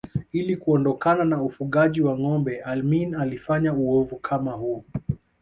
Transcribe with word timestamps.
Ili 0.31 0.57
kuondokana 0.57 1.25
na 1.25 1.43
ufugaji 1.43 2.01
wa 2.01 2.17
ngombe 2.19 2.61
Amin 2.63 3.15
alifanya 3.15 3.73
uovu 3.73 4.15
kama 4.15 4.51
huo 4.51 4.85